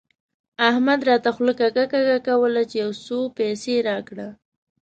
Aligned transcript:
احمد 0.69 0.99
راته 1.09 1.29
خوله 1.35 1.53
کږه 1.59 1.83
کږه 1.93 2.17
کوله 2.27 2.61
چې 2.69 2.75
يو 2.83 2.91
څو 3.05 3.17
پيسې 3.37 3.73
راکړه. 3.89 4.27